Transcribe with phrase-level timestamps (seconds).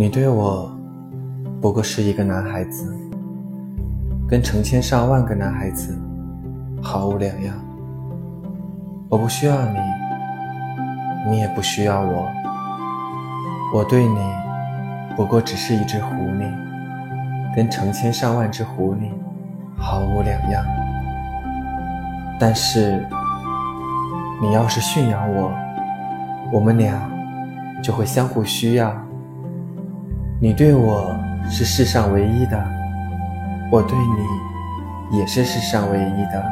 [0.00, 0.74] 你对我
[1.60, 2.98] 不过是一个男孩子，
[4.26, 5.94] 跟成千上万个男孩子
[6.82, 7.54] 毫无两样。
[9.10, 9.78] 我不需要你，
[11.30, 12.26] 你也不需要我。
[13.74, 14.18] 我对你
[15.16, 16.50] 不过只是一只狐狸，
[17.54, 19.10] 跟成千上万只狐狸
[19.76, 20.64] 毫无两样。
[22.38, 23.06] 但是
[24.40, 25.52] 你要是驯养我，
[26.54, 26.98] 我们俩
[27.82, 28.90] 就会相互需要。
[30.42, 31.14] 你对我
[31.50, 32.58] 是世上唯一的，
[33.70, 36.42] 我对你也是世上唯一的。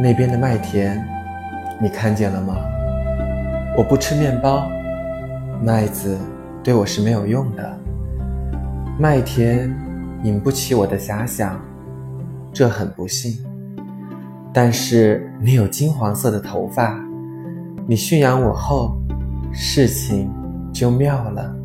[0.00, 1.04] 那边的麦田，
[1.80, 2.54] 你看见了吗？
[3.76, 4.70] 我不吃面包，
[5.60, 6.16] 麦子
[6.62, 7.78] 对我是没有用的。
[8.96, 9.68] 麦田
[10.22, 11.60] 引不起我的遐想，
[12.52, 13.44] 这很不幸。
[14.52, 16.96] 但是你有金黄色的头发，
[17.88, 18.96] 你驯养我后，
[19.52, 20.30] 事情
[20.72, 21.56] 就妙了。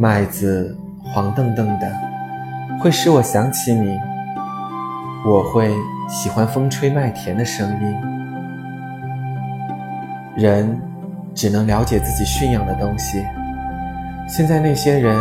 [0.00, 1.92] 麦子黄澄澄的，
[2.80, 3.98] 会使我想起你。
[5.26, 5.74] 我会
[6.08, 7.96] 喜欢风吹麦田的声音。
[10.36, 10.80] 人
[11.34, 13.24] 只能了解自己驯养的东西。
[14.28, 15.16] 现在那些人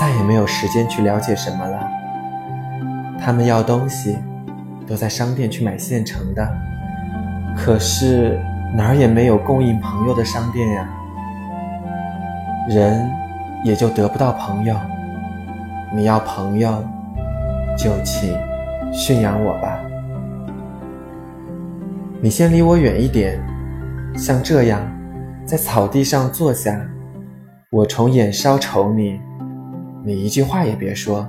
[0.00, 1.88] 再也没有时间去了解什么了。
[3.16, 4.18] 他们要东西，
[4.88, 6.52] 都在商店去买现成的。
[7.56, 8.40] 可是
[8.74, 10.88] 哪儿也没有供应朋友的商店呀。
[12.68, 13.08] 人。
[13.64, 14.76] 也就得不到朋友。
[15.94, 16.84] 你要朋友，
[17.76, 18.36] 就请
[18.92, 19.80] 驯养我吧。
[22.22, 23.42] 你先离我远一点，
[24.14, 24.80] 像这样，
[25.44, 26.80] 在草地上坐下。
[27.70, 29.20] 我从眼梢瞅你，
[30.04, 31.26] 你一句话也别说。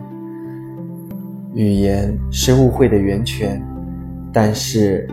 [1.54, 3.62] 语言是误会的源泉，
[4.32, 5.08] 但是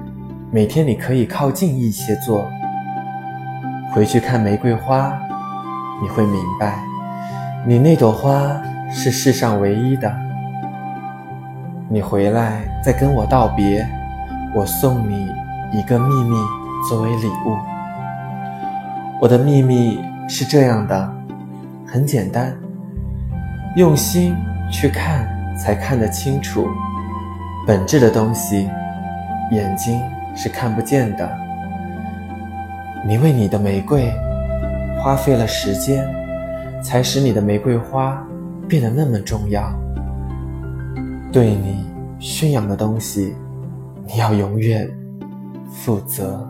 [0.51, 2.47] 每天你可以靠近一些坐。
[3.93, 5.19] 回去看玫瑰花，
[6.03, 6.83] 你会明白。
[7.69, 8.59] 你那朵花
[8.91, 10.11] 是世上唯一的。
[11.87, 13.87] 你回来再跟我道别，
[14.55, 15.29] 我送你
[15.71, 16.35] 一个秘密
[16.89, 17.59] 作为礼物。
[19.21, 21.13] 我的秘密是这样的，
[21.87, 22.57] 很简单，
[23.77, 24.35] 用心
[24.71, 26.67] 去看才看得清楚。
[27.67, 28.67] 本质的东西，
[29.51, 30.01] 眼睛
[30.35, 31.31] 是看不见的。
[33.07, 34.11] 你为你的玫瑰
[35.03, 36.09] 花费了时间。
[36.83, 38.27] 才使你的玫瑰花
[38.69, 39.73] 变得那么重要。
[41.33, 41.85] 对你
[42.19, 43.35] 驯养的东西，
[44.07, 44.91] 你要永远
[45.71, 46.49] 负责。